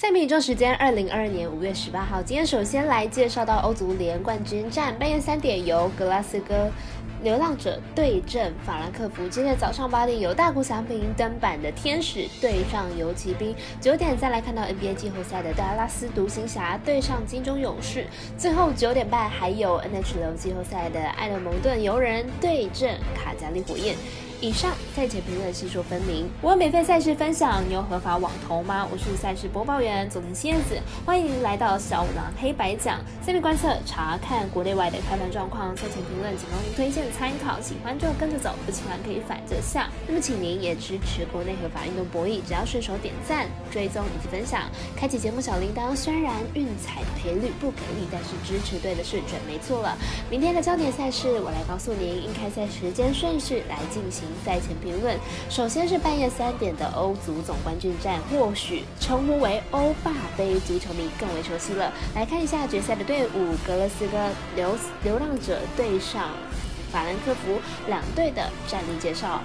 [0.00, 2.22] 赛米中时间，二零二二年五月十八号。
[2.22, 6.70] 今天首先来介绍到欧足联冠军战，半夜三点由格拉斯哥
[7.20, 9.26] 流浪者对阵法兰克福。
[9.28, 13.52] 今天早上八点由大谷翔平登板的天使对上游骑兵。
[13.80, 18.06] 九点再来看到 NBA 季后赛的达拉斯独行侠对上金州勇士。
[18.36, 23.96] 最后九点半还有 NHL 季后赛的艾勒蒙顿游人对阵卡加利火焰。
[24.40, 26.30] 以上赛前评论细说分明。
[26.40, 28.86] 我免费赛事分享，你有合法网投吗？
[28.88, 33.00] 我是赛事播报员佐藤新燕子，欢迎来到小五郎黑白讲。
[33.20, 39.90] 下面观测查看国内外的开盘状况，赛前评论仅供您推荐参考，喜欢就跟着走，不喜欢可以反着下。
[40.06, 45.96] 那么请您也支持国内合法运动博弈，只要顺手点赞、追踪以及分享，开启节目小铃铛。
[45.96, 49.98] 虽然运彩赔率不给力，但是支持对的是准没错了。
[50.30, 54.27] 明天的焦点赛事，我来告诉您应开赛时间顺序来进行。
[54.44, 55.16] 赛前评论，
[55.48, 61.92] 首先是半夜三点的欧足总冠军战，或许称呼为欧霸杯，足球迷更为熟悉了。
[62.14, 66.30] 来看一下决赛的队伍：格勒斯哥流流浪者对上
[66.90, 69.40] 法兰克福两队的战力介绍。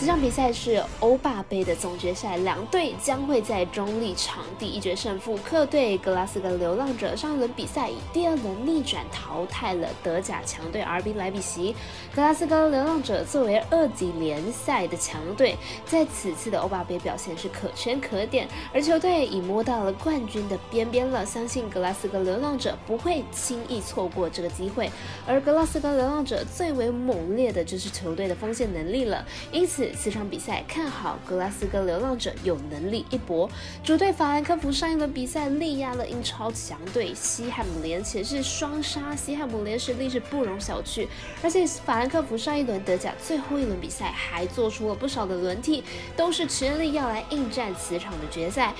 [0.00, 5.36] 这场比赛是欧霸杯的总决赛，两队将会在中立场地一决胜负。
[5.38, 11.74] 客队格拉斯哥流浪者上一轮比赛以第二轮逆转淘汰了德甲强队 RB 莱比锡。
[12.14, 21.26] 格拉斯哥流浪者作为二级联赛的强队，在此次的欧霸杯表现是可圈可点，而球队已摸到了冠军的边边了。
[21.26, 24.88] 相信格拉斯哥流浪者不会轻易错过这个机会。
[25.26, 29.87] 而格拉斯哥流浪者最为猛烈的就是球队的锋线能力了，因此。
[29.94, 33.48] 四场比赛看好格拉斯哥流浪者有能力一搏。
[33.82, 39.14] 主队法兰克福上一轮比赛力压了英超强队西汉姆联，且是双杀。
[39.14, 41.06] 西汉姆联实力是不容小觑，
[41.42, 45.84] 而且法兰克福上一轮德甲最后一轮比赛还做出了不少的轮替，
[46.16, 48.74] 都是全力要来应战此场的决赛。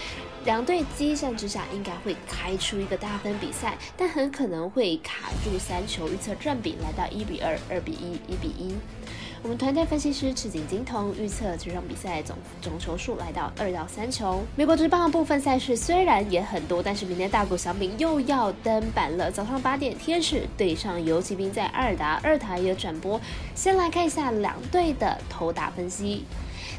[0.44, 6.08] 两队激战之下，应该会开出一个大分比赛，但很可能会卡住三球。
[6.08, 8.74] 预测占比来到一比二、二比一、一比一。
[9.42, 14.42] 我们团队分析师赤井金童预测这场比赛总总球数来到二到三球。
[14.56, 19.30] 美国职棒部分赛事虽然也很多，但是明天大谷翔平又要登板了。
[19.30, 23.20] 早上八点，天使对上游骑兵在二达二台有转播。
[23.54, 26.24] 先来看一下两队的投打分析。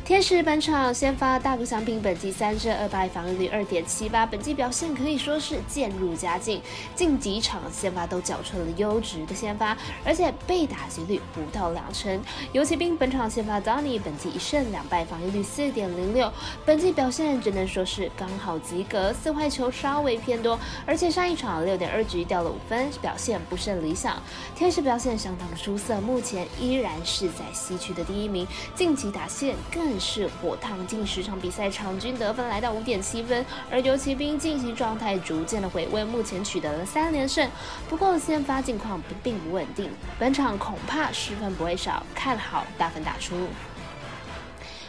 [0.06, 6.60] 天使本场先发大谷翔平，本季三胜二败，防御率二点七八，本季表现可以说是渐入佳境。
[6.96, 12.20] 近几场先发都缴出了优质的先发，而且被打击率不到两成。
[12.54, 16.32] 游骑兵本场先发 Donny，本季一胜两败，防御率四点零六，
[16.66, 24.20] 本季表现只能说是刚好及格，四坏球稍微偏多，而且上一场六点二局掉了五分，表现不甚理想。
[24.56, 29.89] 天使表现相当出色，目前依然是在西区的第一名，近期打线更。
[29.98, 37.50] 是火烫，近十场比赛场均得分来到五点七分，而游骑兵进行状态逐渐的回温，目前取得了三连胜。
[37.88, 39.90] 不过先发近况不并不稳定，
[40.20, 43.48] 本场恐怕失分不会少，看好大分打出。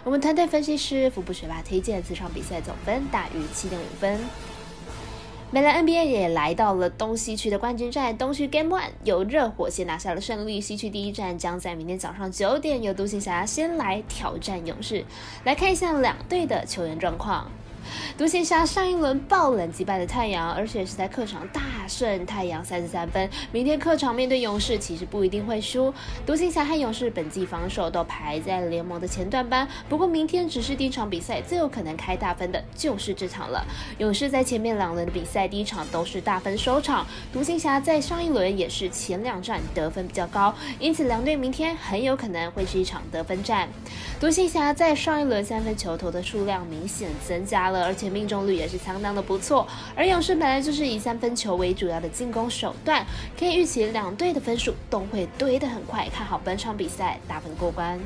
[0.02, 4.18] 我们团队分析师福布学霸推荐这场比赛总分大于七点五分。
[5.52, 15.04] 美兰 NBA 也来到了东西区的冠军战，东区 Game One 由热火先拿下了胜利，西区第一战将在明天早上九点由独行侠先来挑战勇士。
[15.42, 17.50] 来看一下两队的球员状况。
[18.16, 23.28] 独行侠上一轮爆冷击败了太阳，而且是在客场大胜太阳三十三分。
[23.50, 25.92] 明天客场面对勇士，其实不一定会输。
[26.24, 33.66] 独行侠和勇士本季防守都排在联盟的前段班，不过明天只是第一场比赛，最有可能开大分的就是这场了。
[33.98, 43.68] 勇士在前面两轮的比赛第一场都是大分收场，独行侠在上一轮也是前两战得分比较高，因此两队明天很有可能会是一场得分战。
[44.20, 47.80] 独行侠在上一轮三分球投的数量明显增加了。
[47.90, 53.06] 而且命中率也是相当的不错，而勇士本来就是以三分球为主要的进攻手段，
[53.38, 57.98] 可以预期两队的分数都会堆得很快，看好本场比赛打分过关。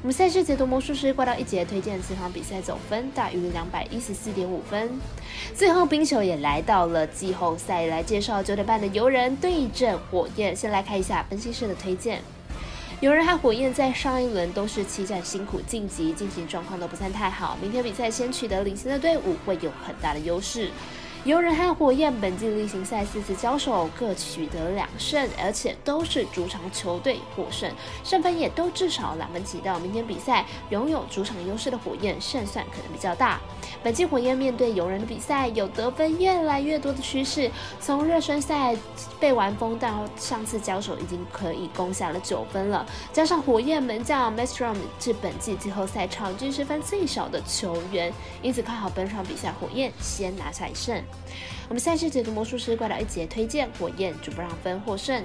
[0.00, 4.90] 我们赛事解读魔术师挂到一节，推荐此场比赛总分大于两百一十四点五分。
[5.54, 10.56] 最后冰球也来到了季后赛，来介绍九点半的游人对阵火焰。
[10.56, 12.20] 先来看一下分析师的推荐。
[13.00, 17.56] 有人和火焰在上一轮都是七战辛苦晋级，进行状况都不算太好。
[17.62, 20.70] 明天比赛先取得领先的队伍会有很大的优势。
[21.24, 27.70] 游人和火焰本季例行赛四次交手各取得两胜，而且都是主场球队获胜，
[28.02, 29.78] 胜分也都至少两分起到。
[29.78, 33.38] 明天比赛拥有主场优势的火焰胜算可能比较大。
[33.82, 37.50] 本季火焰面对游人的比赛，有得分越来越多的趋势。
[37.80, 38.76] 从热身赛
[39.18, 42.86] 被完封到上次交手，已经可以攻下了九分了。
[43.12, 51.02] 加上火焰门将 Mastrom 是本季季后赛场均失分最少的球员，因此看好本场比赛火焰先拿下一胜。
[51.68, 55.22] 我们赛事解读魔术师怪盗一节推荐火焰主不让分获胜。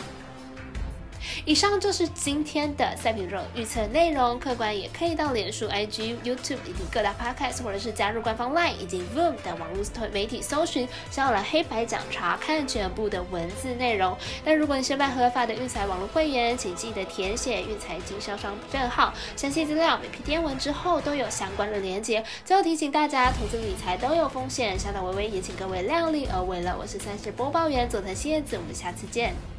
[1.45, 14.17] 以上就是今天的赛品肉预测内容，客官也可以到脸书、IG、YouTube 以及各大 Podcast，或者是加入官方 LINE 以及 Voom 等网络媒体搜寻，下了黑白奖查看全部的文字内容。
[14.43, 22.23] 但如果你是办合法的运财网络会员，请记得填写运财经销商证号，详细资料每篇电文之后都有相关的连接。
[22.45, 26.75] 最后提醒大家，投资理财都有风险，小岛微微也请各位量力而为了。
[26.79, 29.56] 我是赛事播报员佐藤蝎子，我们下次见。